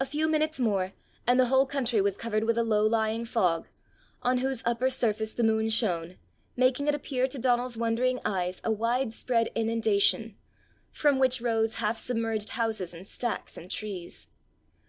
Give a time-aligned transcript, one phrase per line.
[0.00, 0.94] A few minutes more,
[1.28, 3.68] and the whole country was covered with a low lying fog,
[4.20, 6.16] on whose upper surface the moon shone,
[6.56, 10.36] making it appear to Donal's wondering eyes a wide spread inundation,
[10.90, 14.26] from which rose half submerged houses and stacks and trees.